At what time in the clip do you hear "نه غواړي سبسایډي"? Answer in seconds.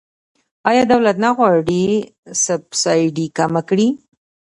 1.23-3.27